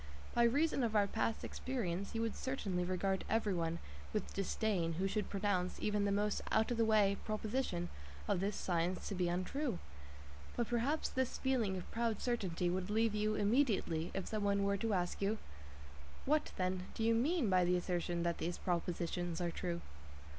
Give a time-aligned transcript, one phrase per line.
[0.33, 3.77] By reason of our past experience, you would certainly regard everyone
[4.13, 7.87] with disdain who should pronounce even the most out of the way proposition
[8.27, 9.77] of this science to be untrue.
[10.55, 14.77] But perhaps this feeling of proud certainty would leave you immediately if some one were
[14.77, 15.37] to ask you:
[16.25, 19.81] "What, then, do you mean by the assertion that these propositions are true?"